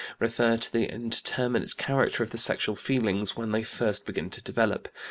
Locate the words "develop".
4.41-4.89